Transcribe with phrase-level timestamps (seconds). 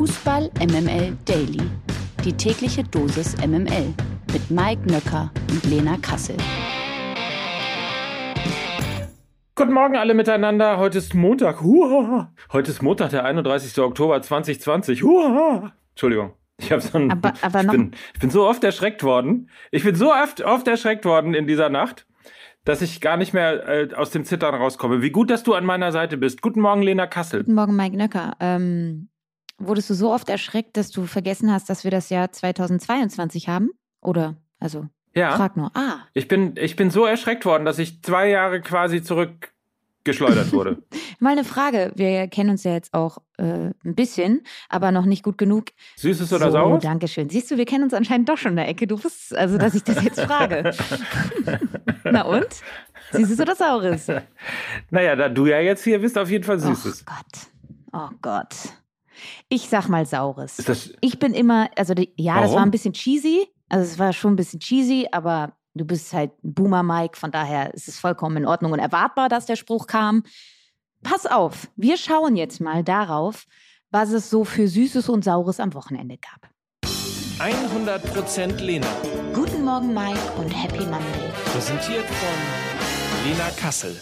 [0.00, 1.60] Fußball MML Daily.
[2.24, 3.92] Die tägliche Dosis MML
[4.32, 6.38] mit Mike Nöcker und Lena Kassel.
[9.54, 10.78] Guten Morgen alle miteinander.
[10.78, 11.60] Heute ist Montag.
[11.60, 12.32] Huah.
[12.50, 13.78] Heute ist Montag, der 31.
[13.78, 15.02] Oktober 2020.
[15.02, 15.74] Huah.
[15.90, 16.32] Entschuldigung.
[16.56, 19.50] Ich, hab so einen, Aber- aber ich, bin, ich bin so oft erschreckt worden.
[19.70, 22.06] Ich bin so oft, oft erschreckt worden in dieser Nacht,
[22.64, 25.02] dass ich gar nicht mehr äh, aus dem Zittern rauskomme.
[25.02, 26.40] Wie gut, dass du an meiner Seite bist.
[26.40, 27.40] Guten Morgen, Lena Kassel.
[27.40, 28.34] Guten Morgen, Mike Nöcker.
[28.40, 29.09] Ähm,
[29.60, 33.70] wurdest du so oft erschreckt, dass du vergessen hast, dass wir das Jahr 2022 haben?
[34.00, 35.70] Oder, also, Ja, frag nur.
[35.76, 40.82] Ah, ich bin, ich bin so erschreckt worden, dass ich zwei Jahre quasi zurückgeschleudert wurde.
[41.18, 41.92] mal eine Frage.
[41.94, 45.66] Wir kennen uns ja jetzt auch äh, ein bisschen, aber noch nicht gut genug.
[45.96, 46.82] Süßes oder so, saures?
[46.82, 47.28] danke schön.
[47.28, 48.86] Siehst du, wir kennen uns anscheinend doch schon in der Ecke.
[48.86, 50.72] Du wusstest also, dass ich das jetzt frage.
[52.04, 52.48] Na und?
[53.12, 54.06] Süßes oder Saures?
[54.90, 57.04] Naja, da du ja jetzt hier bist, auf jeden Fall Oh Süßes.
[57.04, 57.46] Gott.
[57.92, 58.54] Oh Gott.
[59.48, 60.58] Ich sag mal Saures.
[60.58, 62.56] Ist das, Ich bin immer, also die, ja, das Warum?
[62.56, 63.46] war ein bisschen cheesy.
[63.68, 67.16] Also es war schon ein bisschen cheesy, aber du bist halt ein Boomer, Mike.
[67.16, 70.24] Von daher ist es vollkommen in Ordnung und erwartbar, dass der Spruch kam.
[71.02, 73.46] Pass auf, wir schauen jetzt mal darauf,
[73.90, 76.50] was es so für Süßes und Saures am Wochenende gab.
[77.38, 78.86] 100% Lena.
[79.32, 81.30] Guten Morgen, Mike und Happy Monday.
[81.46, 83.98] Präsentiert von Lena Kassel.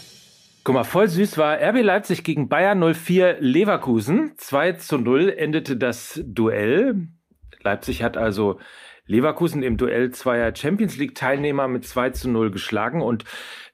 [0.69, 4.33] Guck mal, voll süß war RB Leipzig gegen Bayern 04 Leverkusen.
[4.37, 7.07] 2 zu 0 endete das Duell.
[7.63, 8.59] Leipzig hat also
[9.07, 13.23] Leverkusen im Duell zweier Champions League Teilnehmer mit 2 zu 0 geschlagen und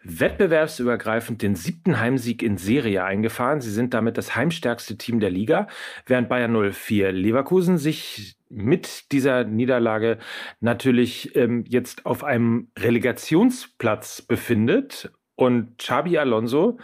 [0.03, 3.59] wettbewerbsübergreifend den siebten Heimsieg in Serie eingefahren.
[3.59, 5.67] Sie sind damit das heimstärkste Team der Liga,
[6.05, 10.17] während Bayern 04 Leverkusen sich mit dieser Niederlage
[10.61, 15.11] natürlich ähm, jetzt auf einem Relegationsplatz befindet.
[15.35, 16.79] Und Xabi Alonso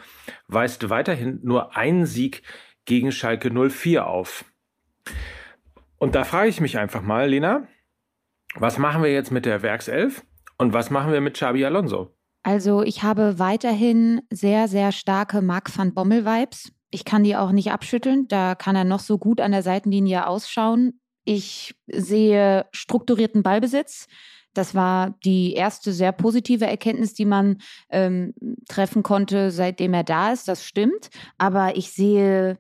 [0.47, 2.43] weist weiterhin nur einen Sieg
[2.85, 4.45] gegen Schalke 04 auf.
[5.97, 7.67] Und da frage ich mich einfach mal, Lena,
[8.55, 10.25] was machen wir jetzt mit der Werkself
[10.57, 12.13] und was machen wir mit Xabi Alonso?
[12.43, 16.71] Also ich habe weiterhin sehr, sehr starke Mark van Bommel-Vibes.
[16.89, 18.27] Ich kann die auch nicht abschütteln.
[18.27, 20.99] Da kann er noch so gut an der Seitenlinie ausschauen.
[21.23, 24.07] Ich sehe strukturierten Ballbesitz.
[24.53, 27.57] Das war die erste sehr positive Erkenntnis, die man
[27.89, 28.33] ähm,
[28.67, 30.47] treffen konnte, seitdem er da ist.
[30.47, 31.09] Das stimmt.
[31.37, 32.57] Aber ich sehe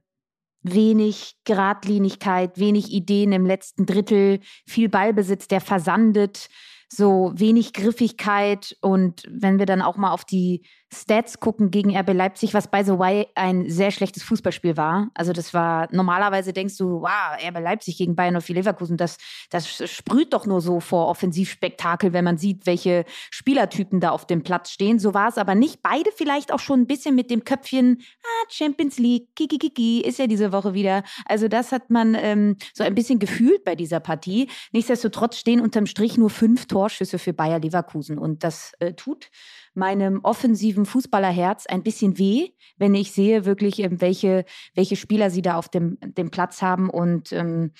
[0.63, 6.49] wenig Geradlinigkeit, wenig Ideen im letzten Drittel, viel Ballbesitz, der versandet,
[6.93, 8.75] so wenig Griffigkeit.
[8.81, 10.63] Und wenn wir dann auch mal auf die
[10.93, 15.09] Stats gucken gegen RB Leipzig, was by the way ein sehr schlechtes Fußballspiel war.
[15.13, 19.17] Also das war, normalerweise denkst du, wow, RB Leipzig gegen Bayern und Leverkusen, das,
[19.49, 24.43] das sprüht doch nur so vor Offensivspektakel, wenn man sieht, welche Spielertypen da auf dem
[24.43, 24.99] Platz stehen.
[24.99, 25.81] So war es aber nicht.
[25.81, 30.19] Beide vielleicht auch schon ein bisschen mit dem Köpfchen, ah, Champions League, Kiki Kiki, ist
[30.19, 31.03] ja diese Woche wieder.
[31.25, 34.49] Also das hat man ähm, so ein bisschen gefühlt bei dieser Partie.
[34.73, 38.17] Nichtsdestotrotz stehen unterm Strich nur fünf Torschüsse für Bayer Leverkusen.
[38.17, 39.29] Und das äh, tut
[39.75, 45.43] meinem offensiven Fußballerherz ein bisschen weh, wenn ich sehe wirklich, ähm, welche, welche Spieler sie
[45.43, 46.89] da auf dem, dem Platz haben.
[46.89, 47.73] Und ähm,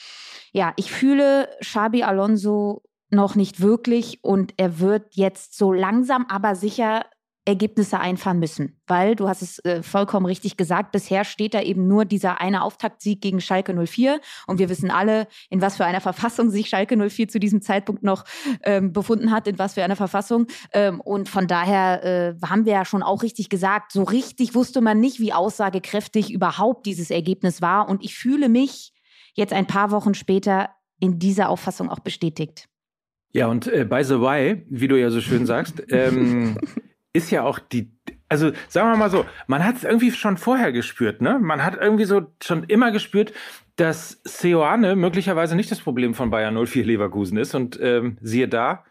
[0.54, 6.54] ja, ich fühle Xabi Alonso noch nicht wirklich und er wird jetzt so langsam, aber
[6.56, 7.06] sicher
[7.46, 11.88] Ergebnisse einfahren müssen, weil du hast es äh, vollkommen richtig gesagt, bisher steht da eben
[11.88, 16.02] nur dieser eine Auftaktsieg gegen Schalke 04 und wir wissen alle, in was für einer
[16.02, 18.26] Verfassung sich Schalke 04 zu diesem Zeitpunkt noch
[18.64, 20.46] ähm, befunden hat, in was für einer Verfassung.
[20.72, 24.82] Ähm, und von daher äh, haben wir ja schon auch richtig gesagt, so richtig wusste
[24.82, 27.90] man nicht, wie aussagekräftig überhaupt dieses Ergebnis war.
[27.90, 28.94] Und ich fühle mich
[29.34, 30.70] jetzt ein paar Wochen später
[31.00, 32.68] in dieser Auffassung auch bestätigt.
[33.34, 36.58] Ja, und äh, by the way, wie du ja so schön sagst, ähm,
[37.14, 37.92] ist ja auch die,
[38.30, 41.40] also sagen wir mal so, man hat es irgendwie schon vorher gespürt, ne?
[41.40, 43.34] Man hat irgendwie so schon immer gespürt,
[43.76, 47.56] dass Seoane möglicherweise nicht das Problem von Bayern 04 Leverkusen ist.
[47.56, 48.86] Und ähm, siehe da,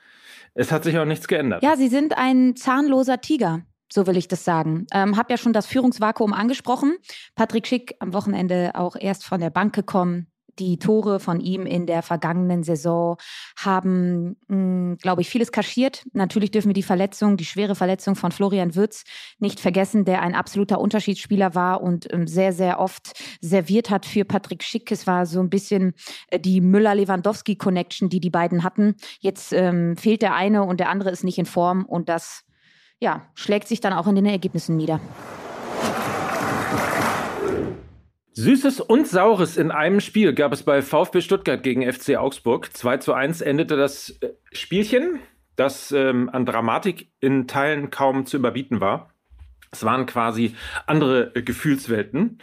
[0.55, 1.63] es hat sich auch nichts geändert.
[1.63, 3.63] Ja, sie sind ein zahnloser Tiger.
[3.93, 4.87] So will ich das sagen.
[4.93, 6.97] Ähm, hab ja schon das Führungsvakuum angesprochen.
[7.35, 10.30] Patrick Schick am Wochenende auch erst von der Bank gekommen.
[10.61, 13.17] Die Tore von ihm in der vergangenen Saison
[13.57, 14.37] haben,
[15.01, 16.05] glaube ich, vieles kaschiert.
[16.13, 19.05] Natürlich dürfen wir die Verletzung, die schwere Verletzung von Florian Würz
[19.39, 24.25] nicht vergessen, der ein absoluter Unterschiedsspieler war und ähm, sehr, sehr oft serviert hat für
[24.25, 24.93] Patrick Schick.
[24.93, 25.95] Es war so ein bisschen
[26.29, 28.97] äh, die Müller-Lewandowski-Connection, die die beiden hatten.
[29.21, 32.45] Jetzt ähm, fehlt der eine und der andere ist nicht in Form und das
[33.01, 35.01] ja, schlägt sich dann auch in den Ergebnissen nieder.
[38.33, 42.71] Süßes und Saures in einem Spiel gab es bei VfB Stuttgart gegen FC Augsburg.
[42.73, 45.19] 2 zu 1 endete das äh, Spielchen,
[45.57, 49.13] das ähm, an Dramatik in Teilen kaum zu überbieten war.
[49.73, 50.55] Es waren quasi
[50.87, 52.39] andere äh, Gefühlswelten.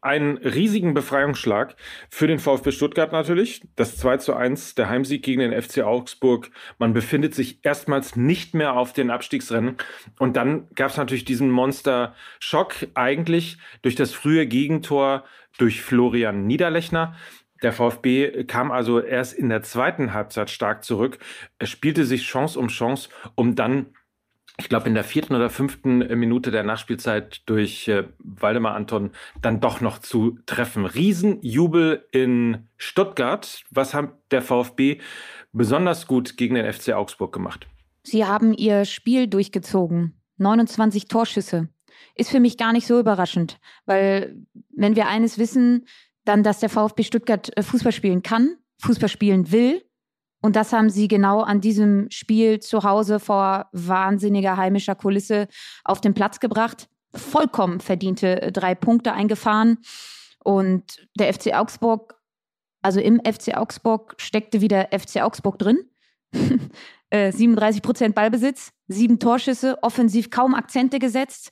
[0.00, 1.74] Einen riesigen Befreiungsschlag
[2.08, 3.62] für den VfB Stuttgart natürlich.
[3.76, 6.50] Das 2 zu 1, der Heimsieg gegen den FC Augsburg.
[6.78, 9.76] Man befindet sich erstmals nicht mehr auf den Abstiegsrennen.
[10.18, 15.24] Und dann gab es natürlich diesen Monster-Schock eigentlich durch das frühe Gegentor
[15.58, 17.16] durch Florian Niederlechner.
[17.62, 21.18] Der VfB kam also erst in der zweiten Halbzeit stark zurück.
[21.58, 23.86] Er spielte sich Chance um Chance, um dann
[24.60, 29.60] ich glaube, in der vierten oder fünften Minute der Nachspielzeit durch äh, Waldemar Anton dann
[29.60, 30.84] doch noch zu treffen.
[30.84, 33.62] Riesenjubel in Stuttgart.
[33.70, 34.98] Was hat der VfB
[35.52, 37.68] besonders gut gegen den FC Augsburg gemacht?
[38.02, 40.20] Sie haben ihr Spiel durchgezogen.
[40.38, 41.68] 29 Torschüsse.
[42.16, 44.36] Ist für mich gar nicht so überraschend, weil
[44.74, 45.86] wenn wir eines wissen,
[46.24, 49.82] dann, dass der VfB Stuttgart äh, Fußball spielen kann, Fußball spielen will
[50.40, 55.48] und das haben sie genau an diesem Spiel zu Hause vor wahnsinniger heimischer Kulisse
[55.84, 56.88] auf den Platz gebracht.
[57.12, 59.78] Vollkommen verdiente äh, drei Punkte eingefahren.
[60.44, 62.14] Und der FC Augsburg,
[62.82, 65.78] also im FC Augsburg steckte wieder FC Augsburg drin.
[67.12, 71.50] 37 äh, Prozent Ballbesitz, sieben Torschüsse, offensiv kaum Akzente gesetzt.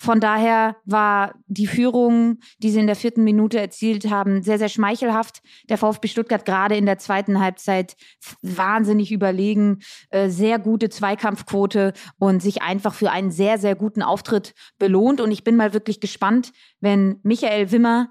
[0.00, 4.68] Von daher war die Führung, die sie in der vierten Minute erzielt haben, sehr, sehr
[4.68, 5.42] schmeichelhaft.
[5.68, 7.96] Der VfB Stuttgart gerade in der zweiten Halbzeit
[8.40, 9.80] wahnsinnig überlegen,
[10.10, 15.20] äh, sehr gute Zweikampfquote und sich einfach für einen sehr, sehr guten Auftritt belohnt.
[15.20, 18.10] Und ich bin mal wirklich gespannt, wenn Michael Wimmer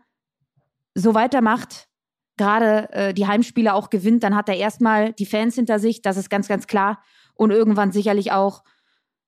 [0.94, 1.88] so weitermacht,
[2.36, 6.18] gerade äh, die Heimspiele auch gewinnt, dann hat er erstmal die Fans hinter sich, das
[6.18, 7.02] ist ganz, ganz klar.
[7.34, 8.64] Und irgendwann sicherlich auch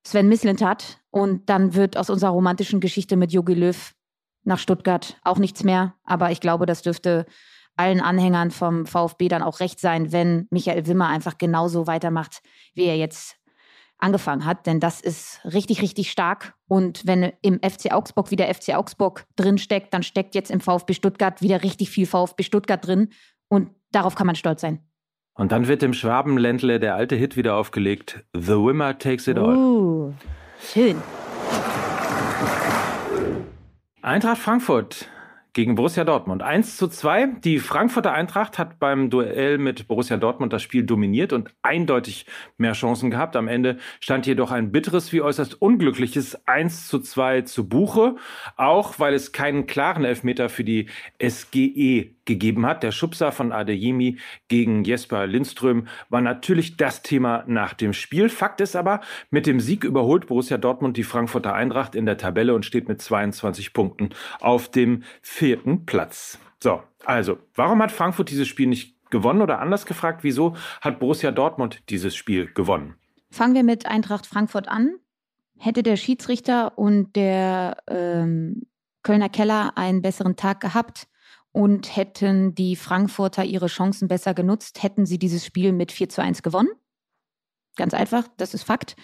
[0.04, 0.99] Sven Mislintat.
[1.12, 3.94] Und dann wird aus unserer romantischen Geschichte mit Jogi Löw
[4.44, 5.96] nach Stuttgart auch nichts mehr.
[6.04, 7.26] Aber ich glaube, das dürfte
[7.76, 12.42] allen Anhängern vom VfB dann auch recht sein, wenn Michael Wimmer einfach genauso weitermacht,
[12.74, 13.38] wie er jetzt
[13.98, 14.66] angefangen hat.
[14.66, 16.56] Denn das ist richtig, richtig stark.
[16.68, 20.94] Und wenn im FC Augsburg wieder FC Augsburg drin steckt, dann steckt jetzt im VfB
[20.94, 23.10] Stuttgart wieder richtig viel VfB Stuttgart drin.
[23.48, 24.80] Und darauf kann man stolz sein.
[25.34, 28.26] Und dann wird im Schwabenländle der alte Hit wieder aufgelegt.
[28.34, 29.56] The Wimmer Takes It All.
[29.56, 30.14] Uh,
[30.62, 31.02] schön.
[34.02, 35.10] Eintracht Frankfurt
[35.54, 36.44] gegen Borussia Dortmund.
[36.44, 37.28] 1 zu 2.
[37.44, 42.26] Die Frankfurter Eintracht hat beim Duell mit Borussia Dortmund das Spiel dominiert und eindeutig
[42.58, 43.36] mehr Chancen gehabt.
[43.36, 48.16] Am Ende stand jedoch ein bitteres wie äußerst unglückliches 1 zu 2 zu Buche.
[48.56, 50.88] Auch weil es keinen klaren Elfmeter für die
[51.22, 52.84] SGE gegeben hat.
[52.84, 58.30] Der Schubser von Adeyemi gegen Jesper Lindström war natürlich das Thema nach dem Spiel.
[58.30, 62.56] Fakt ist aber, mit dem Sieg überholt Borussia Dortmund die Frankfurter Eintracht in der Tabelle
[62.56, 66.40] und steht mit 22 Punkten auf dem vierten Platz.
[66.64, 71.32] So, also, warum hat Frankfurt dieses Spiel nicht gewonnen oder anders gefragt, wieso hat Borussia
[71.32, 72.96] Dortmund dieses Spiel gewonnen?
[73.32, 74.96] Fangen wir mit Eintracht Frankfurt an.
[75.58, 78.62] Hätte der Schiedsrichter und der ähm,
[79.04, 81.08] Kölner Keller einen besseren Tag gehabt,
[81.60, 86.22] und hätten die Frankfurter ihre Chancen besser genutzt, hätten sie dieses Spiel mit 4 zu
[86.22, 86.70] 1 gewonnen.
[87.76, 88.96] Ganz einfach, das ist Fakt.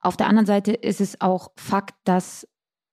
[0.00, 2.46] Auf der anderen Seite ist es auch Fakt, dass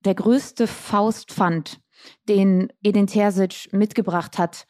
[0.04, 1.80] der größte Faustpfand,
[2.28, 4.66] den Edin Terzic mitgebracht hat,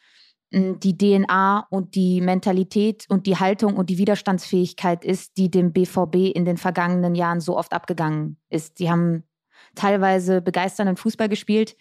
[0.50, 6.34] die DNA und die Mentalität und die Haltung und die Widerstandsfähigkeit ist, die dem BVB
[6.34, 8.76] in den vergangenen Jahren so oft abgegangen ist.
[8.76, 9.24] Sie haben
[9.74, 11.78] teilweise begeisternden Fußball gespielt,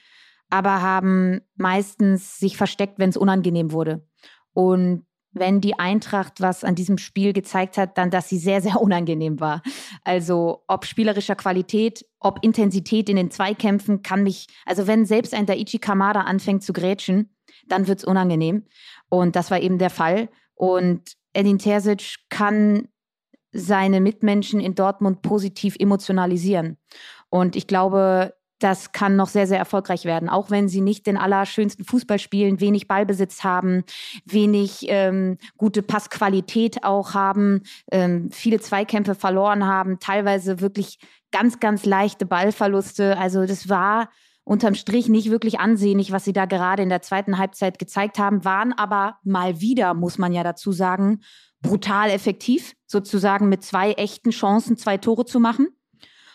[0.52, 4.06] aber haben meistens sich versteckt, wenn es unangenehm wurde.
[4.54, 8.82] Und wenn die Eintracht was an diesem Spiel gezeigt hat, dann, dass sie sehr, sehr
[8.82, 9.62] unangenehm war.
[10.04, 15.46] Also ob spielerischer Qualität, ob Intensität in den Zweikämpfen kann mich, also wenn selbst ein
[15.46, 17.34] Daichi Kamada anfängt zu grätschen,
[17.66, 18.66] dann wird es unangenehm.
[19.10, 20.30] Und das war eben der Fall.
[20.54, 22.90] Und Edin Terzic kann
[23.54, 26.78] seine Mitmenschen in Dortmund positiv emotionalisieren.
[27.30, 31.18] Und ich glaube, das kann noch sehr, sehr erfolgreich werden, auch wenn sie nicht den
[31.18, 33.84] allerschönsten Fußball spielen, wenig Ballbesitz haben,
[34.26, 41.00] wenig ähm, gute Passqualität auch haben, ähm, viele Zweikämpfe verloren haben, teilweise wirklich
[41.32, 43.18] ganz, ganz leichte Ballverluste.
[43.18, 44.10] Also das war
[44.44, 48.46] unterm Strich nicht wirklich ansehnlich, was sie da gerade in der zweiten Halbzeit gezeigt haben,
[48.46, 51.22] waren aber mal wieder, muss man ja dazu sagen,
[51.62, 55.68] brutal effektiv, sozusagen mit zwei echten Chancen zwei Tore zu machen.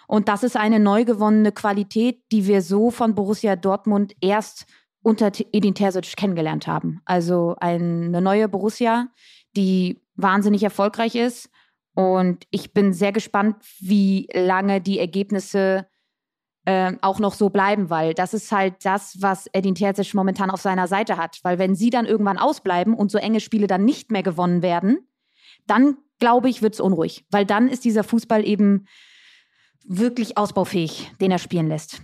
[0.06, 4.66] Und das ist eine neu gewonnene Qualität, die wir so von Borussia Dortmund erst
[5.02, 7.00] unter Edin Terzic kennengelernt haben.
[7.04, 9.08] Also eine neue Borussia,
[9.56, 11.48] die wahnsinnig erfolgreich ist.
[11.94, 15.86] Und ich bin sehr gespannt, wie lange die Ergebnisse
[16.66, 20.60] äh, auch noch so bleiben, weil das ist halt das, was Edin Terzic momentan auf
[20.60, 21.38] seiner Seite hat.
[21.42, 25.08] Weil wenn sie dann irgendwann ausbleiben und so enge Spiele dann nicht mehr gewonnen werden,
[25.66, 27.24] dann glaube ich, wird es unruhig.
[27.30, 28.86] Weil dann ist dieser Fußball eben
[29.88, 32.02] wirklich ausbaufähig, den er spielen lässt.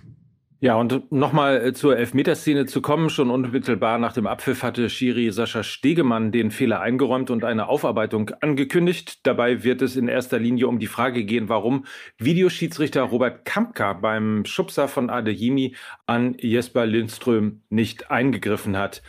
[0.62, 3.10] Ja, und nochmal äh, zur Elfmeterszene zu kommen.
[3.10, 8.30] Schon unmittelbar nach dem Abpfiff hatte Schiri Sascha Stegemann den Fehler eingeräumt und eine Aufarbeitung
[8.40, 9.26] angekündigt.
[9.26, 11.84] Dabei wird es in erster Linie um die Frage gehen, warum
[12.18, 15.74] Videoschiedsrichter Robert Kampka beim Schubser von Adeyemi
[16.06, 19.02] an Jesper Lindström nicht eingegriffen hat.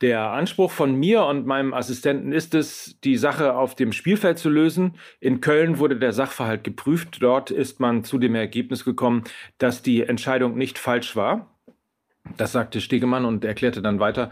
[0.00, 4.48] Der Anspruch von mir und meinem Assistenten ist es, die Sache auf dem Spielfeld zu
[4.48, 4.96] lösen.
[5.18, 7.18] In Köln wurde der Sachverhalt geprüft.
[7.20, 9.24] Dort ist man zu dem Ergebnis gekommen,
[9.58, 11.57] dass die Entscheidung nicht falsch war.
[12.36, 14.30] Das sagte Stegemann und erklärte dann weiter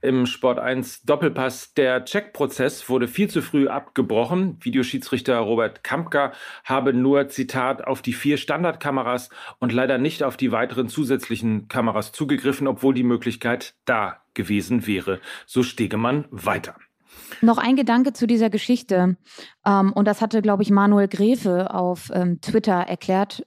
[0.00, 1.74] im Sport 1 Doppelpass.
[1.74, 4.58] Der Checkprozess wurde viel zu früh abgebrochen.
[4.60, 6.32] Videoschiedsrichter Robert Kampka
[6.64, 12.12] habe nur, Zitat, auf die vier Standardkameras und leider nicht auf die weiteren zusätzlichen Kameras
[12.12, 15.20] zugegriffen, obwohl die Möglichkeit da gewesen wäre.
[15.46, 16.76] So Stegemann weiter.
[17.40, 19.16] Noch ein Gedanke zu dieser Geschichte.
[19.66, 23.44] Ähm, und das hatte, glaube ich, Manuel Gräfe auf ähm, Twitter erklärt.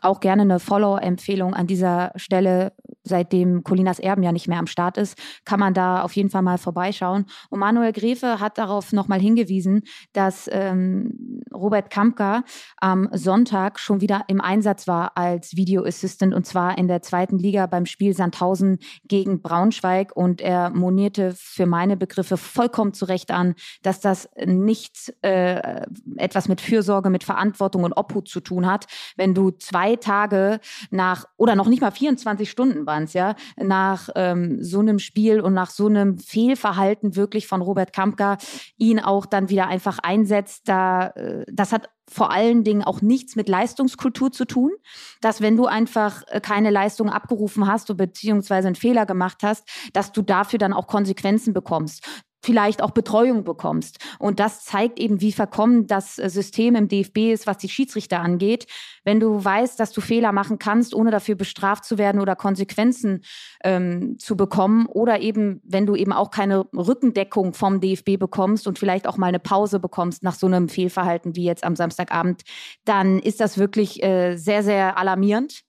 [0.00, 2.72] Auch gerne eine Follow-Empfehlung an dieser Stelle
[3.04, 6.42] seitdem Colinas Erben ja nicht mehr am Start ist, kann man da auf jeden Fall
[6.42, 7.26] mal vorbeischauen.
[7.50, 9.82] Und Manuel Gräfe hat darauf nochmal hingewiesen,
[10.12, 12.44] dass ähm, Robert Kampka
[12.76, 17.38] am Sonntag schon wieder im Einsatz war als Video Assistant und zwar in der zweiten
[17.38, 23.30] Liga beim Spiel Sandhausen gegen Braunschweig und er monierte für meine Begriffe vollkommen zu Recht
[23.30, 25.82] an, dass das nicht äh,
[26.16, 30.60] etwas mit Fürsorge, mit Verantwortung und Obhut zu tun hat, wenn du zwei Tage
[30.90, 35.40] nach oder noch nicht mal 24 Stunden waren es ja, nach ähm, so einem Spiel
[35.40, 38.38] und nach so einem Fehlverhalten wirklich von Robert Kampka
[38.78, 40.68] ihn auch dann wieder einfach einsetzt.
[40.68, 44.72] Da, äh, das hat vor allen Dingen auch nichts mit Leistungskultur zu tun,
[45.20, 49.68] dass wenn du einfach äh, keine Leistung abgerufen hast oder beziehungsweise einen Fehler gemacht hast,
[49.92, 52.06] dass du dafür dann auch Konsequenzen bekommst
[52.42, 53.98] vielleicht auch Betreuung bekommst.
[54.18, 58.20] Und das zeigt eben, wie verkommen das äh, System im DFB ist, was die Schiedsrichter
[58.20, 58.66] angeht.
[59.04, 63.22] Wenn du weißt, dass du Fehler machen kannst, ohne dafür bestraft zu werden oder Konsequenzen
[63.64, 68.78] ähm, zu bekommen, oder eben, wenn du eben auch keine Rückendeckung vom DFB bekommst und
[68.78, 72.42] vielleicht auch mal eine Pause bekommst nach so einem Fehlverhalten wie jetzt am Samstagabend,
[72.84, 75.64] dann ist das wirklich äh, sehr, sehr alarmierend.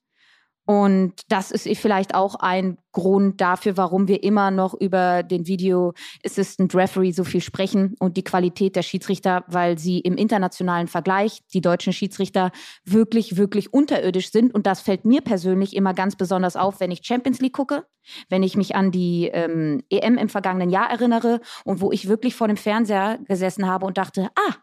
[0.66, 5.92] Und das ist vielleicht auch ein Grund dafür, warum wir immer noch über den Video
[6.24, 11.42] Assistant Referee so viel sprechen und die Qualität der Schiedsrichter, weil sie im internationalen Vergleich,
[11.52, 12.50] die deutschen Schiedsrichter,
[12.84, 14.54] wirklich, wirklich unterirdisch sind.
[14.54, 17.84] Und das fällt mir persönlich immer ganz besonders auf, wenn ich Champions League gucke,
[18.30, 22.34] wenn ich mich an die ähm, EM im vergangenen Jahr erinnere und wo ich wirklich
[22.34, 24.54] vor dem Fernseher gesessen habe und dachte, ah,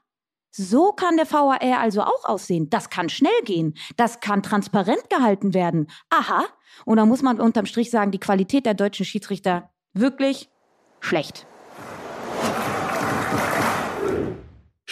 [0.52, 2.70] so kann der VAR also auch aussehen.
[2.70, 3.74] Das kann schnell gehen.
[3.96, 5.88] Das kann transparent gehalten werden.
[6.10, 6.46] Aha.
[6.86, 10.50] Und da muss man unterm Strich sagen, die Qualität der deutschen Schiedsrichter wirklich
[11.00, 11.48] schlecht.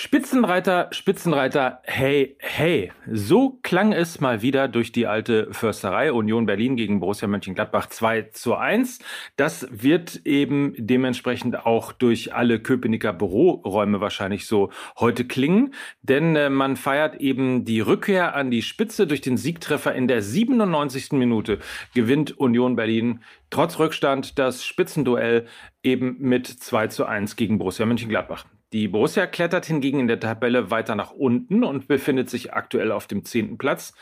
[0.02, 2.94] Spitzenreiter, Spitzenreiter, hey, hey.
[3.06, 6.14] So klang es mal wieder durch die alte Försterei.
[6.14, 9.00] Union Berlin gegen Borussia Mönchengladbach 2 zu 1.
[9.36, 15.74] Das wird eben dementsprechend auch durch alle Köpenicker Büroräume wahrscheinlich so heute klingen.
[16.02, 20.22] Denn äh, man feiert eben die Rückkehr an die Spitze durch den Siegtreffer in der
[20.22, 21.12] 97.
[21.12, 21.60] Minute.
[21.94, 25.46] Gewinnt Union Berlin trotz Rückstand das Spitzenduell
[25.84, 28.46] eben mit 2 zu 1 gegen Borussia Mönchengladbach.
[28.72, 33.08] Die Borussia klettert hingegen in der Tabelle weiter nach unten und befindet sich aktuell auf
[33.08, 33.96] dem zehnten Platz.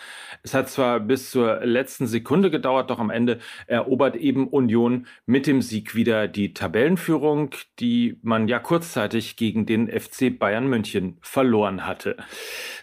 [0.43, 5.47] Es hat zwar bis zur letzten Sekunde gedauert, doch am Ende erobert eben Union mit
[5.47, 11.86] dem Sieg wieder die Tabellenführung, die man ja kurzzeitig gegen den FC Bayern München verloren
[11.86, 12.17] hatte.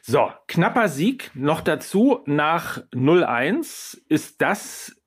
[0.01, 1.33] So, knapper Sieg.
[1.35, 5.03] Noch dazu nach 0-1 ist das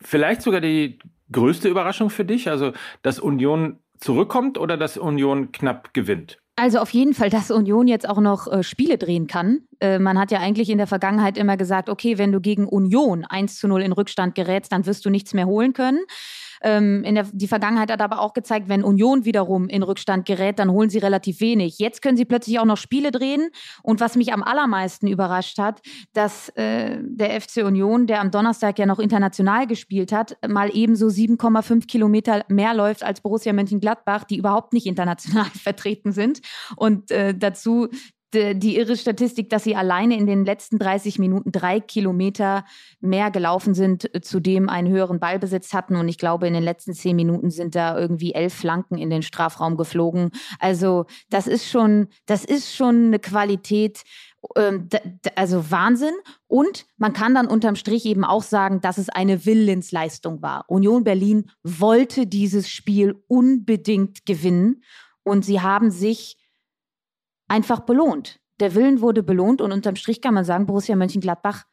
[0.00, 1.00] vielleicht sogar die
[1.32, 2.48] größte Überraschung für dich?
[2.48, 2.72] Also,
[3.02, 6.38] dass Union zurückkommt oder dass Union knapp gewinnt?
[6.58, 9.60] Also auf jeden Fall, dass Union jetzt auch noch äh, Spiele drehen kann.
[9.78, 13.26] Äh, man hat ja eigentlich in der Vergangenheit immer gesagt, okay, wenn du gegen Union
[13.26, 16.00] 1 zu 0 in Rückstand gerätst, dann wirst du nichts mehr holen können.
[16.62, 20.58] Ähm, in der, die Vergangenheit hat aber auch gezeigt, wenn Union wiederum in Rückstand gerät,
[20.58, 21.78] dann holen sie relativ wenig.
[21.78, 23.48] Jetzt können sie plötzlich auch noch Spiele drehen.
[23.82, 25.80] Und was mich am allermeisten überrascht hat,
[26.12, 31.06] dass äh, der FC Union, der am Donnerstag ja noch international gespielt hat, mal ebenso
[31.06, 36.40] 7,5 Kilometer mehr läuft als Borussia Mönchengladbach, die überhaupt nicht international vertreten sind.
[36.76, 37.88] Und äh, dazu
[38.34, 42.64] die irre Statistik, dass sie alleine in den letzten 30 Minuten drei Kilometer
[43.00, 45.96] mehr gelaufen sind, äh, zudem einen höheren Ballbesitz hatten.
[45.96, 49.22] Und ich glaube, in den letzten zehn Minuten sind da irgendwie elf Flanken in den
[49.22, 50.30] Strafraum geflogen.
[50.58, 54.02] Also das ist schon, das ist schon eine Qualität,
[54.56, 54.88] ähm,
[55.36, 56.14] also Wahnsinn.
[56.48, 60.64] Und man kann dann unterm Strich eben auch sagen, dass es eine Willensleistung war.
[60.68, 64.82] Union Berlin wollte dieses Spiel unbedingt gewinnen.
[65.22, 66.36] Und sie haben sich
[67.48, 68.40] einfach belohnt.
[68.60, 71.64] Der Willen wurde belohnt und unterm Strich kann man sagen, Borussia Mönchengladbach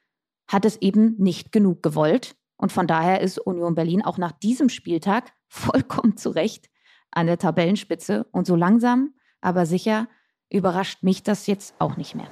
[0.48, 2.36] hat es eben nicht genug gewollt.
[2.58, 6.70] Und von daher ist Union Berlin auch nach diesem Spieltag vollkommen zu Recht
[7.12, 8.26] an der Tabellenspitze.
[8.32, 10.08] Und so langsam, aber sicher
[10.50, 12.28] überrascht mich das jetzt auch nicht mehr.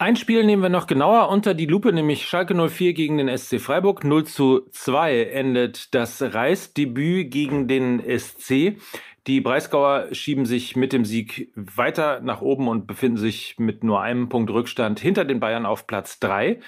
[0.00, 3.60] Ein Spiel nehmen wir noch genauer unter die Lupe, nämlich Schalke 04 gegen den SC
[3.60, 4.04] Freiburg.
[4.04, 8.78] 0 zu 2 endet das Reisdebüt gegen den SC.
[9.28, 14.00] Die Breisgauer schieben sich mit dem Sieg weiter nach oben und befinden sich mit nur
[14.00, 16.60] einem Punkt Rückstand hinter den Bayern auf Platz 3.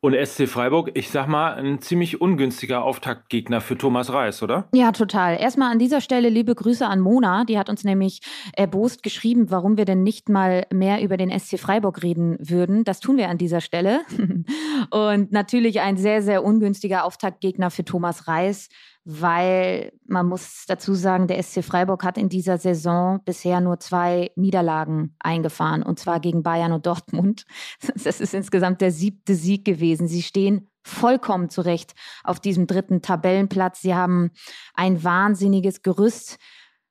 [0.00, 4.68] Und SC Freiburg, ich sag mal, ein ziemlich ungünstiger Auftaktgegner für Thomas Reis, oder?
[4.72, 5.36] Ja, total.
[5.40, 7.44] Erstmal an dieser Stelle liebe Grüße an Mona.
[7.44, 8.20] Die hat uns nämlich
[8.52, 12.84] erbost geschrieben, warum wir denn nicht mal mehr über den SC Freiburg reden würden.
[12.84, 14.02] Das tun wir an dieser Stelle.
[14.90, 18.68] Und natürlich ein sehr, sehr ungünstiger Auftaktgegner für Thomas Reis
[19.08, 24.32] weil man muss dazu sagen, der SC Freiburg hat in dieser Saison bisher nur zwei
[24.34, 27.46] Niederlagen eingefahren, und zwar gegen Bayern und Dortmund.
[28.04, 30.08] Das ist insgesamt der siebte Sieg gewesen.
[30.08, 31.94] Sie stehen vollkommen zurecht
[32.24, 33.80] auf diesem dritten Tabellenplatz.
[33.80, 34.30] Sie haben
[34.74, 36.38] ein wahnsinniges Gerüst,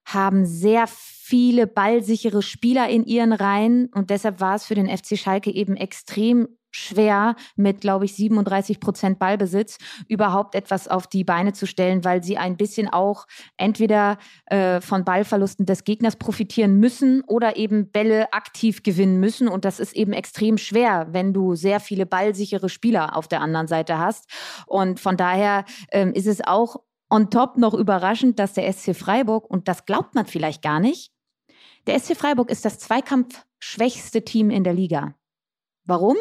[0.05, 5.17] haben sehr viele ballsichere Spieler in ihren Reihen und deshalb war es für den FC
[5.17, 9.77] Schalke eben extrem schwer, mit, glaube ich, 37 Prozent Ballbesitz
[10.07, 13.25] überhaupt etwas auf die Beine zu stellen, weil sie ein bisschen auch
[13.57, 14.17] entweder
[14.47, 19.47] äh, von Ballverlusten des Gegners profitieren müssen oder eben Bälle aktiv gewinnen müssen.
[19.47, 23.67] Und das ist eben extrem schwer, wenn du sehr viele ballsichere Spieler auf der anderen
[23.67, 24.29] Seite hast.
[24.67, 26.77] Und von daher ähm, ist es auch
[27.09, 31.11] on top noch überraschend, dass der SC Freiburg, und das glaubt man vielleicht gar nicht,
[31.87, 35.15] der SC Freiburg ist das zweikampfschwächste Team in der Liga.
[35.85, 36.17] Warum?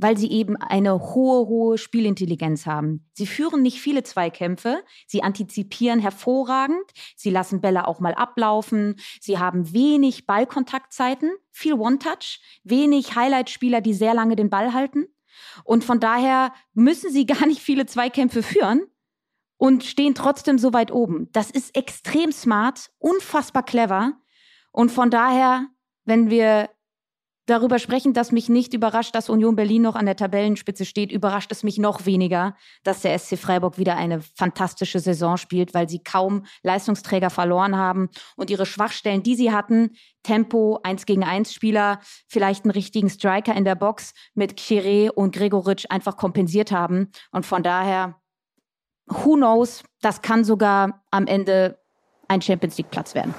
[0.00, 3.06] Weil sie eben eine hohe, hohe Spielintelligenz haben.
[3.12, 6.84] Sie führen nicht viele Zweikämpfe, sie antizipieren hervorragend,
[7.16, 13.94] sie lassen Bälle auch mal ablaufen, sie haben wenig Ballkontaktzeiten, viel One-Touch, wenig Highlight-Spieler, die
[13.94, 15.06] sehr lange den Ball halten.
[15.64, 18.82] Und von daher müssen sie gar nicht viele Zweikämpfe führen
[19.58, 21.28] und stehen trotzdem so weit oben.
[21.32, 24.14] Das ist extrem smart, unfassbar clever.
[24.72, 25.66] Und von daher,
[26.04, 26.70] wenn wir
[27.50, 31.50] darüber sprechen, dass mich nicht überrascht, dass Union Berlin noch an der Tabellenspitze steht, überrascht
[31.52, 36.02] es mich noch weniger, dass der SC Freiburg wieder eine fantastische Saison spielt, weil sie
[36.02, 42.00] kaum Leistungsträger verloren haben und ihre Schwachstellen, die sie hatten, Tempo, 1 gegen 1 Spieler,
[42.28, 47.10] vielleicht einen richtigen Striker in der Box mit Chiré und Gregoritsch einfach kompensiert haben.
[47.32, 48.20] Und von daher,
[49.06, 51.78] who knows, das kann sogar am Ende
[52.28, 53.34] ein Champions League Platz werden.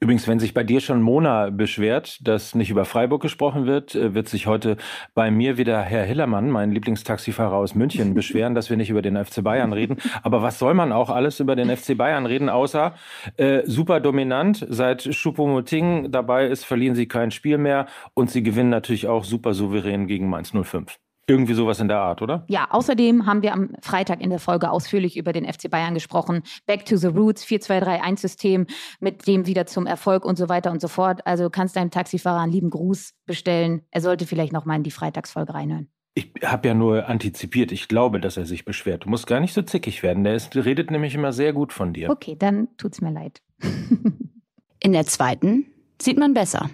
[0.00, 4.14] Übrigens, wenn sich bei dir schon Mona beschwert, dass nicht über Freiburg gesprochen wird, äh,
[4.14, 4.76] wird sich heute
[5.12, 9.16] bei mir wieder Herr Hillermann, mein Lieblingstaxifahrer aus München, beschweren, dass wir nicht über den
[9.16, 9.96] FC Bayern reden.
[10.22, 12.94] Aber was soll man auch alles über den FC Bayern reden, außer
[13.38, 14.64] äh, super dominant.
[14.68, 19.52] Seit Choupo-Moting dabei ist, verlieren sie kein Spiel mehr und sie gewinnen natürlich auch super
[19.52, 20.96] souverän gegen Mainz 05.
[21.28, 22.44] Irgendwie sowas in der Art, oder?
[22.48, 26.42] Ja, außerdem haben wir am Freitag in der Folge ausführlich über den FC Bayern gesprochen.
[26.66, 28.66] Back to the Roots, 4-2-3-1-System,
[28.98, 31.26] mit dem wieder zum Erfolg und so weiter und so fort.
[31.26, 33.82] Also du kannst deinem Taxifahrer einen lieben Gruß bestellen.
[33.90, 35.88] Er sollte vielleicht noch mal in die Freitagsfolge reinhören.
[36.14, 37.72] Ich habe ja nur antizipiert.
[37.72, 39.04] Ich glaube, dass er sich beschwert.
[39.04, 40.24] Du musst gar nicht so zickig werden.
[40.24, 42.08] Der ist, redet nämlich immer sehr gut von dir.
[42.08, 43.42] Okay, dann tut's mir leid.
[44.80, 45.66] in der zweiten
[46.00, 46.70] sieht man besser.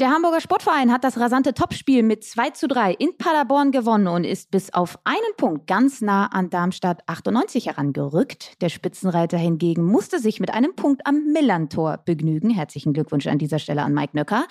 [0.00, 4.24] Der Hamburger Sportverein hat das rasante Topspiel mit 2 zu 3 in Paderborn gewonnen und
[4.24, 8.62] ist bis auf einen Punkt ganz nah an Darmstadt 98 herangerückt.
[8.62, 12.48] Der Spitzenreiter hingegen musste sich mit einem Punkt am Millantor begnügen.
[12.48, 14.46] Herzlichen Glückwunsch an dieser Stelle an Mike Nöcker.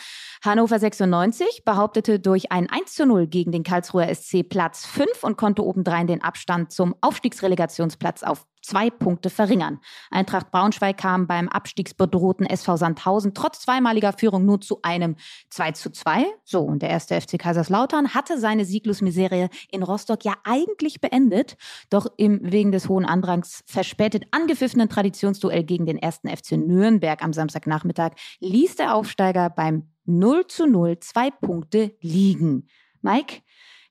[0.46, 5.36] Hannover 96 behauptete durch ein 1 zu 0 gegen den Karlsruher SC Platz 5 und
[5.36, 9.80] konnte obendrein den Abstand zum Aufstiegsrelegationsplatz auf zwei Punkte verringern.
[10.12, 15.16] Eintracht Braunschweig kam beim abstiegsbedrohten SV Sandhausen trotz zweimaliger Führung nur zu einem
[15.50, 16.26] 2 zu 2.
[16.44, 21.58] So, und der erste FC Kaiserslautern hatte seine Sieglosmiserie in Rostock ja eigentlich beendet,
[21.90, 27.34] doch im wegen des hohen Andrangs verspätet angepfiffenen Traditionsduell gegen den ersten FC Nürnberg am
[27.34, 32.68] Samstagnachmittag ließ der Aufsteiger beim 0 zu 0 zwei Punkte liegen.
[33.02, 33.42] Mike,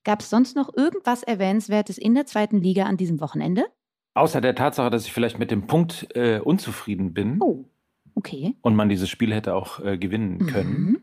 [0.04, 3.66] gab es sonst noch irgendwas Erwähnenswertes in der zweiten Liga an diesem Wochenende?
[4.18, 7.38] Außer der Tatsache, dass ich vielleicht mit dem Punkt äh, unzufrieden bin.
[7.40, 7.64] Oh,
[8.14, 8.54] okay.
[8.62, 10.70] Und man dieses Spiel hätte auch äh, gewinnen können.
[10.70, 11.00] Mhm.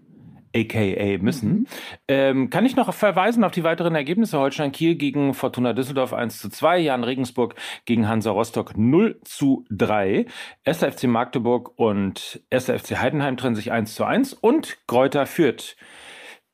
[0.55, 1.49] AKA müssen.
[1.49, 1.67] Mhm.
[2.07, 4.39] Ähm, kann ich noch verweisen auf die weiteren Ergebnisse?
[4.39, 9.65] Holstein Kiel gegen Fortuna Düsseldorf 1 zu 2, Jan Regensburg gegen Hansa Rostock 0 zu
[9.69, 10.25] 3,
[10.63, 10.77] 1.
[10.79, 12.65] FC Magdeburg und 1.
[12.65, 15.75] FC Heidenheim trennen sich 1 zu 1 und Kräuter führt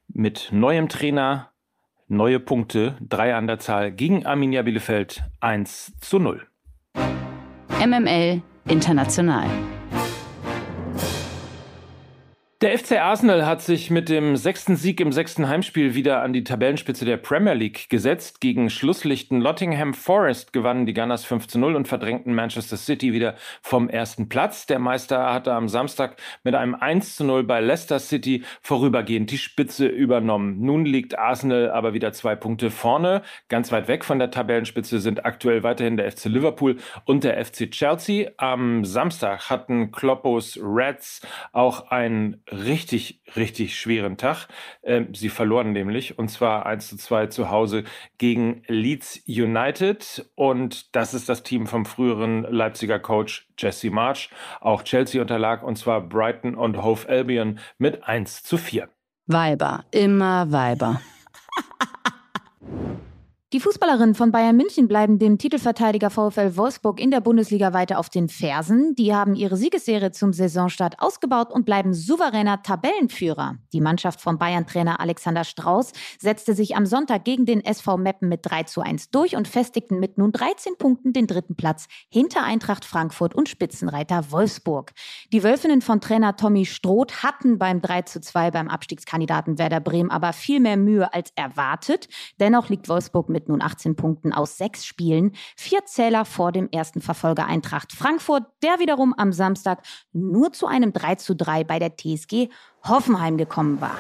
[0.08, 1.52] mit neuem Trainer
[2.08, 6.46] neue Punkte, drei an der Zahl gegen Arminia Bielefeld 1 zu 0.
[7.82, 9.81] MML International.
[12.62, 16.44] Der FC Arsenal hat sich mit dem sechsten Sieg im sechsten Heimspiel wieder an die
[16.44, 18.40] Tabellenspitze der Premier League gesetzt.
[18.40, 23.34] Gegen Schlusslichten Nottingham Forest gewannen die Gunners 5 zu 0 und verdrängten Manchester City wieder
[23.64, 24.68] vom ersten Platz.
[24.68, 29.40] Der Meister hatte am Samstag mit einem 1 zu 0 bei Leicester City vorübergehend die
[29.40, 30.62] Spitze übernommen.
[30.62, 33.24] Nun liegt Arsenal aber wieder zwei Punkte vorne.
[33.50, 37.72] Ganz weit weg von der Tabellenspitze sind aktuell weiterhin der FC Liverpool und der FC
[37.72, 38.30] Chelsea.
[38.38, 41.22] Am Samstag hatten Kloppos Reds
[41.54, 44.48] auch ein richtig, richtig schweren Tag.
[44.84, 47.84] Ähm, sie verloren nämlich und zwar 1 zu 2 zu Hause
[48.18, 54.30] gegen Leeds United und das ist das Team vom früheren Leipziger Coach Jesse March.
[54.60, 58.90] Auch Chelsea unterlag und zwar Brighton und Hove Albion mit 1 zu 4.
[59.28, 61.02] Weiber, immer Weiber.
[63.54, 68.10] Die Fußballerinnen von Bayern München bleiben dem Titelverteidiger VfL Wolfsburg in der Bundesliga weiter auf
[68.10, 68.96] den Fersen.
[68.96, 73.58] Die haben ihre Siegesserie zum Saisonstart ausgebaut und bleiben souveräner Tabellenführer.
[73.74, 78.40] Die Mannschaft von Bayern-Trainer Alexander Strauß setzte sich am Sonntag gegen den SV Meppen mit
[78.44, 82.86] 3 zu 1 durch und festigten mit nun 13 Punkten den dritten Platz hinter Eintracht
[82.86, 84.94] Frankfurt und Spitzenreiter Wolfsburg.
[85.34, 90.10] Die Wölfinnen von Trainer Tommy Stroth hatten beim 3 zu 2 beim Abstiegskandidaten Werder Bremen
[90.10, 92.08] aber viel mehr Mühe als erwartet.
[92.40, 96.70] Dennoch liegt Wolfsburg mit mit nun 18 Punkten aus sechs Spielen, vier Zähler vor dem
[96.72, 99.82] ersten Verfolger Eintracht Frankfurt, der wiederum am Samstag
[100.14, 102.50] nur zu einem 3 zu 3 bei der TSG
[102.84, 103.98] Hoffenheim gekommen war.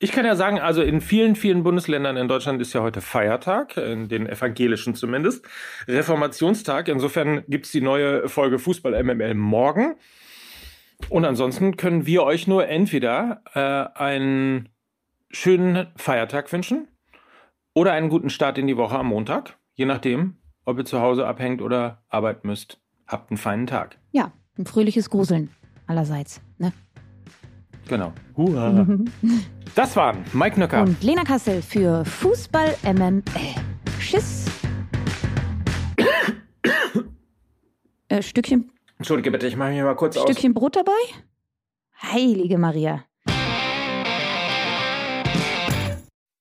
[0.00, 3.76] Ich kann ja sagen, also in vielen, vielen Bundesländern in Deutschland ist ja heute Feiertag,
[3.76, 5.44] in den evangelischen zumindest,
[5.88, 6.86] Reformationstag.
[6.86, 9.96] Insofern gibt es die neue Folge Fußball MML morgen.
[11.08, 14.68] Und ansonsten können wir euch nur entweder äh, ein
[15.30, 16.88] schönen Feiertag wünschen
[17.74, 21.26] oder einen guten Start in die Woche am Montag, je nachdem, ob ihr zu Hause
[21.26, 22.80] abhängt oder arbeiten müsst.
[23.06, 23.98] Habt einen feinen Tag.
[24.12, 25.50] Ja, ein fröhliches Gruseln
[25.86, 26.40] allerseits.
[26.58, 26.72] Ne?
[27.88, 28.12] Genau.
[28.36, 28.86] Hurra.
[29.74, 33.22] das waren Mike Nöcker und Lena Kassel für Fußball MML.
[33.98, 34.44] Tschüss.
[38.08, 38.70] äh, Stückchen.
[38.98, 40.36] Entschuldige bitte, ich mache mich mal kurz Stückchen aus.
[40.36, 40.92] Stückchen Brot dabei?
[42.12, 43.04] Heilige Maria.